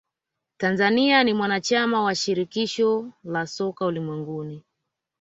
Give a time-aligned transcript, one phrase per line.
[0.57, 4.63] tanzania ni mwanachama wa shirikisho la soka ulimwenguni